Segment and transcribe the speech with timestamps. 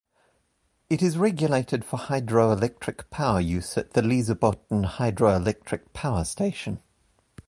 [0.89, 6.81] It is regulated for hydroelectric power use at the Lysebotn Hydroelectric Power Station.